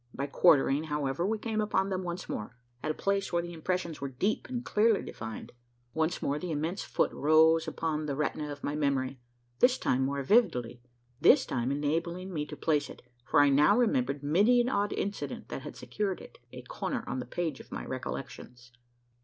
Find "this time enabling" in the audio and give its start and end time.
11.19-12.33